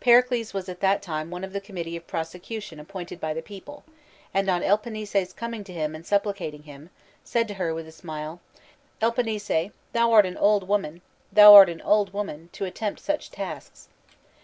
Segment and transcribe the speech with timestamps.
[0.00, 3.84] Pericles was at that time.one of the committee of prosecution appointed by the people,
[4.34, 6.90] and on Elpinice's coming to him and supplicating him,
[7.22, 8.40] said to her with a smile:"
[9.00, 11.00] Elpinice, thou art an old woman,
[11.32, 13.86] thou art an old woman, to attempt such tasks."